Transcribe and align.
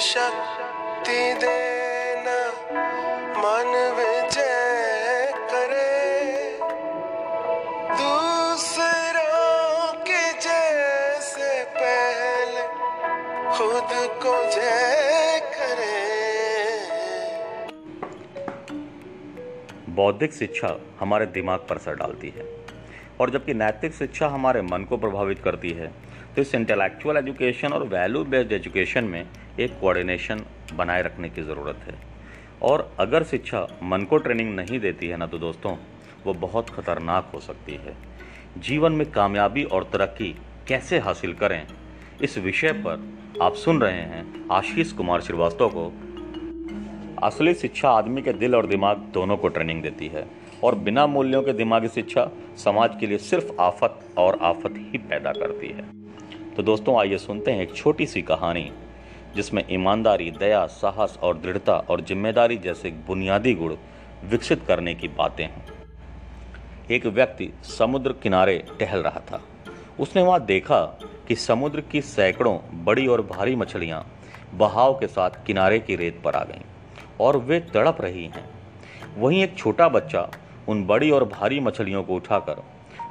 शक्ति 0.00 1.34
देना, 1.34 2.48
मन 3.38 3.94
विजय 3.96 5.32
करे। 5.34 6.50
दूसरों 7.96 9.92
के 9.92 10.32
जैसे 10.32 11.64
पहले 11.64 12.62
खुद 13.58 14.18
को 14.22 14.50
जय 14.50 15.40
करे। 15.54 16.00
बौद्धिक 19.88 20.32
शिक्षा 20.32 20.76
हमारे 21.00 21.26
दिमाग 21.26 21.58
पर 21.58 21.76
असर 21.76 21.94
डालती 21.94 22.28
है। 22.28 22.59
और 23.20 23.30
जबकि 23.30 23.54
नैतिक 23.54 23.94
शिक्षा 23.94 24.28
हमारे 24.28 24.62
मन 24.62 24.84
को 24.84 24.96
प्रभावित 24.96 25.38
करती 25.38 25.70
है। 25.70 25.92
तो 26.36 26.42
इस 26.42 26.54
इंटेलेक्चुअल 26.54 27.16
एजुकेशन 27.16 27.72
और 27.72 27.86
वैल्यू 27.88 28.24
बेस्ड 28.24 28.52
एजुकेशन 28.52 29.04
में 29.04 29.26
एक 29.60 29.78
कोऑर्डिनेशन 29.80 30.44
बनाए 30.74 31.02
रखने 31.02 31.28
की 31.30 31.42
ज़रूरत 31.42 31.84
है। 31.86 31.94
और 32.62 32.90
अगर 33.00 33.24
शिक्षा 33.24 33.66
मन 33.82 34.02
को 34.02 34.18
ट्रेनिंग 34.18 34.54
नहीं 34.56 34.80
देती 34.80 35.08
है 35.08 35.16
ना 35.16 35.26
तो 35.26 35.38
दोस्तों, 35.38 35.76
वो 36.26 36.34
बहुत 36.34 36.70
खतरनाक 36.70 37.30
हो 37.34 37.40
सकती 37.40 37.74
है। 37.74 37.96
जीवन 38.58 38.92
में 38.92 39.10
कामयाबी 39.10 39.64
और 39.64 39.90
तरक्की 39.92 40.34
कैसे 40.68 40.98
हासिल 40.98 41.32
करें, 41.34 41.66
इस 42.22 42.38
विषय 42.38 42.72
पर 42.86 43.08
आप 43.42 43.54
सुन 43.54 43.80
रहे 43.80 44.00
हैं 44.02 44.48
आशीष 44.52 44.92
कुमार 44.92 45.20
श्रीवास्तव 45.20 45.68
को। 45.68 45.92
असली 47.22 47.54
शिक्षा 47.54 47.90
आदमी 47.90 48.22
के 48.22 48.32
दिल 48.32 48.54
और 48.54 48.66
दिमाग 48.66 48.98
दोनों 49.14 49.36
को 49.36 49.48
ट्रेनिंग 49.48 49.82
देती 49.82 50.06
है। 50.06 50.26
और 50.64 50.74
बिना 50.74 51.06
मूल्यों 51.06 51.42
के 51.42 51.52
दिमागी 51.52 51.88
शिक्षा 51.88 52.28
समाज 52.56 52.96
के 53.00 53.06
लिए 53.06 53.18
सिर्फ़ 53.18 53.52
आफत 53.60 54.00
और 54.18 54.38
आफत 54.42 54.74
ही 54.76 54.98
पैदा 54.98 55.32
करती 55.32 55.68
है। 55.68 55.88
तो 56.54 56.62
दोस्तों, 56.62 56.98
आइए 57.00 57.18
सुनते 57.18 57.50
हैं 57.50 57.62
एक 57.62 57.74
छोटी 57.76 58.06
सी 58.06 58.22
कहानी, 58.22 58.70
जिसमें 59.36 59.64
ईमानदारी, 59.70 60.30
दया, 60.30 60.64
साहस 60.66 61.18
और 61.22 61.38
दृढ़ता 61.38 61.76
और 61.90 62.00
ज़िम्मेदारी 62.00 62.56
जैसे 62.56 62.90
बुनियादी 63.06 63.54
गुण 63.54 63.74
विकसित 64.24 64.64
करने 64.68 64.94
की 64.94 65.08
बातें 65.08 65.44
हैं। 65.44 65.64
एक 66.90 67.06
व्यक्ति 67.06 67.50
समुद्र 67.64 68.12
किनारे 68.12 68.56
टहल 68.80 69.02
रहा 69.02 69.20
था। 69.20 69.40
उसने 70.00 70.22
वहाँ 70.22 70.44
देखा 70.44 70.80
कि 71.28 71.34
समुद्र 71.34 71.80
की 71.80 72.00
सैकड़ों 72.00 72.58
बड़ी 72.84 73.06
और 73.06 73.22
भारी 73.22 73.56
मछलियाँ 73.56 74.04
बहाव 74.54 74.94
के 74.94 75.06
साथ 75.06 75.44
किनारे 75.46 75.78
की 75.78 75.96
रेत 75.96 76.20
पर 76.24 76.34
आ 76.34 76.42
गईं 76.44 76.62
और 77.20 77.36
वे 77.36 77.60
तड़प 77.74 78.00
रही 78.00 78.24
हैं। 78.26 78.44
वहीं 79.18 79.42
एक 79.42 79.56
छोटा 79.58 79.88
बच्चा 79.88 80.30
उन 80.70 80.84
बड़ी 80.86 81.10
और 81.10 81.24
भारी 81.24 81.60
मछलियों 81.60 82.02
को 82.02 82.14
उठाकर 82.14 82.62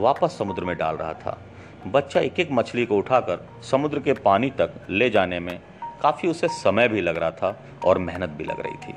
वापस 0.00 0.36
समुद्र 0.38 0.64
में 0.64 0.76
डाल 0.76 0.96
रहा 0.96 1.12
था। 1.12 1.38
बच्चा 1.86 2.20
एक 2.20 2.40
एक 2.40 2.48
मछली 2.52 2.86
को 2.86 2.96
उठाकर 2.96 3.48
समुद्र 3.62 4.00
के 4.00 4.12
पानी 4.12 4.50
तक 4.50 4.74
ले 4.90 5.10
जाने 5.10 5.40
में 5.40 5.60
काफ़ी 6.02 6.28
उसे 6.28 6.48
समय 6.48 6.88
भी 6.88 7.00
लग 7.00 7.16
रहा 7.16 7.30
था 7.30 7.62
और 7.84 7.98
मेहनत 7.98 8.30
भी 8.30 8.44
लग 8.44 8.60
रही 8.60 8.76
थी। 8.76 8.94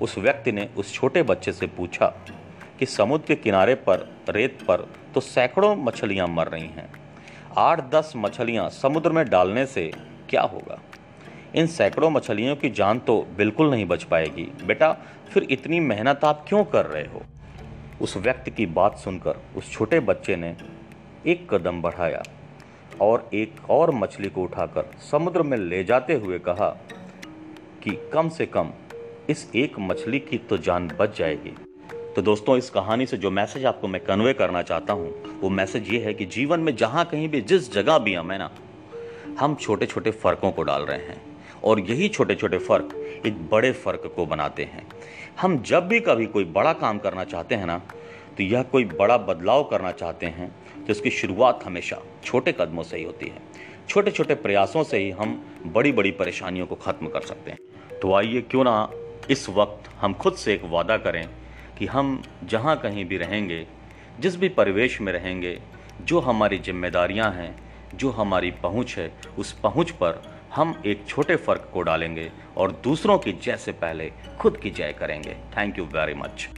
उस 0.00 0.18
व्यक्ति 0.18 0.52
ने 0.52 0.68
उस 0.76 0.94
छोटे 0.94 1.22
बच्चे 1.22 1.52
से 1.52 1.66
पूछा 1.66 2.06
कि 2.78 2.86
समुद्र 2.86 3.26
के 3.26 3.34
किनारे 3.34 3.74
पर, 3.74 4.08
रेत 4.28 4.62
पर 4.62 4.88
तो 5.14 5.20
सैकड़ों 5.20 5.76
मछलियाँ 5.76 6.26
मर 6.28 6.48
रही 6.48 6.66
हैं। 6.66 6.88
आठ 7.56 7.90
दस 7.90 8.12
मछलियाँ 8.16 8.68
समुद्र 8.70 9.12
में 9.12 9.28
डालने 9.28 9.66
से 9.66 9.92
क्या 10.28 10.42
होगा? 10.42 10.78
इन 11.54 11.66
सैकड़ों 11.66 12.10
मछलियों 12.10 12.56
की 12.56 12.70
जान 12.70 12.98
तो 12.98 13.26
बिल्कुल 13.36 13.70
नहीं 13.70 13.86
बच 13.86 14.04
पाएगी। 14.04 14.52
बेटा, 14.66 14.92
फिर 15.30 15.46
इतनी 15.50 15.80
मेहनत 15.80 16.24
आप 16.24 16.44
क्यों 16.48 16.64
कर 16.64 16.86
रहे 16.86 17.04
हो? 17.04 17.22
उस 18.00 18.16
व्यक्ति 18.16 18.50
की 18.50 18.66
बात 18.66 18.96
सुनकर 18.96 19.36
उस 19.56 19.72
छोटे 19.72 20.00
बच्चे 20.00 20.36
ने 20.36 20.56
एक 21.26 21.54
कदम 21.54 21.82
बढ़ाया 21.82 22.22
और 23.00 23.30
एक 23.34 23.70
और 23.70 23.90
मछली 23.90 24.28
को 24.28 24.42
उठाकर 24.42 24.90
समुद्र 25.10 25.42
में 25.42 25.56
ले 25.58 25.84
जाते 25.84 26.14
हुए 26.14 26.38
कहा 26.38 26.68
कि 27.82 28.10
कम 28.12 28.28
से 28.28 28.46
कम 28.46 28.72
इस 29.30 29.50
एक 29.54 29.78
मछली 29.78 30.18
की 30.18 30.38
तो 30.38 30.58
जान 30.58 30.88
बच 30.88 31.18
जाएगी। 31.18 31.54
तो 32.16 32.22
दोस्तों, 32.22 32.56
इस 32.56 32.70
कहानी 32.70 33.06
से 33.06 33.16
जो 33.16 33.30
मैसेज 33.30 33.64
आपको 33.64 33.88
मैं 33.88 34.04
कन्वे 34.04 34.32
करना 34.32 34.62
चाहता 34.62 34.92
हूँ, 34.92 35.40
वो 35.40 35.48
मैसेज 35.48 35.88
ये 35.88 36.00
है 36.04 36.14
कि 36.14 36.24
जीवन 36.26 36.60
में 36.60 36.76
जहाँ 36.76 37.04
कहीं 37.04 37.28
भी, 37.28 37.40
जिस 37.40 37.72
जगह 37.72 37.98
भी 37.98 38.14
हम 38.14 38.30
है 38.32 38.38
ना, 38.38 38.50
हम 39.40 39.54
छोटे 39.54 39.86
छोटे 39.86 40.10
फ़र्कों 40.10 40.52
को 40.52 40.62
डाल 40.62 40.82
रहे 40.82 40.98
हैं। 40.98 41.20
और 41.64 41.80
यही 41.80 42.08
छोटे 42.08 42.34
छोटे 42.34 42.58
फ़र्क 42.58 43.07
एक 43.26 43.48
बड़े 43.50 43.72
फ़र्क 43.74 44.12
को 44.16 44.26
बनाते 44.26 44.64
हैं। 44.64 44.86
हम 45.40 45.58
जब 45.62 45.88
भी 45.88 46.00
कभी 46.00 46.26
कोई 46.26 46.44
बड़ा 46.44 46.72
काम 46.74 46.98
करना 46.98 47.24
चाहते 47.24 47.54
हैं 47.54 47.66
ना 47.66 47.78
तो 48.38 48.42
यह 48.42 48.62
कोई 48.62 48.84
बड़ा 48.86 49.16
बदलाव 49.18 49.62
करना 49.64 49.92
चाहते 49.92 50.26
हैं 50.28 50.50
तो 50.76 50.92
इसकी 50.92 51.10
शुरुआत 51.10 51.64
हमेशा 51.64 52.00
छोटे 52.24 52.52
कदमों 52.52 52.82
से 52.82 52.96
ही 52.96 53.04
होती 53.04 53.26
है। 53.26 53.40
छोटे 53.88 54.10
छोटे 54.10 54.34
प्रयासों 54.36 54.82
से 54.84 54.98
ही 54.98 55.10
हम 55.10 55.40
बड़ी 55.66 55.92
बड़ी 55.92 56.10
परेशानियों 56.10 56.66
को 56.66 56.74
ख़त्म 56.76 57.08
कर 57.08 57.20
सकते 57.22 57.50
हैं। 57.50 57.98
तो 57.98 58.14
आइए 58.14 58.40
क्यों 58.40 58.64
ना 58.64 58.90
इस 59.30 59.48
वक्त 59.48 59.88
हम 60.00 60.14
खुद 60.14 60.34
से 60.34 60.54
एक 60.54 60.64
वादा 60.64 60.96
करें 60.96 61.26
कि 61.78 61.86
हम 61.86 62.20
जहाँ 62.44 62.76
कहीं 62.76 63.04
भी 63.04 63.16
रहेंगे, 63.16 63.66
जिस 64.20 64.36
भी 64.36 64.48
परिवेश 64.50 65.00
में 65.00 65.12
रहेंगे, 65.12 65.58
जो 66.02 66.20
हमारी 66.20 66.58
जिम्मेदारियाँ 66.58 67.30
हैं, 67.32 67.54
जो 67.94 68.10
हमारी 68.10 68.50
पहुँच 68.62 68.94
है, 68.98 69.12
उस 69.38 69.52
पहुँच 69.60 69.90
पर 69.92 70.22
हम 70.54 70.82
एक 70.86 71.04
छोटे 71.08 71.36
फ़र्क 71.36 71.70
को 71.72 71.82
डालेंगे 71.82 72.30
और 72.56 72.72
दूसरों 72.84 73.18
की 73.18 73.32
जय 73.32 73.56
से 73.56 73.72
पहले 73.72 74.12
खुद 74.38 74.56
की 74.56 74.70
जय 74.70 74.92
करेंगे। 74.92 75.36
Thank 75.56 75.78
you 75.78 75.84
very 75.84 76.14
much 76.14 76.48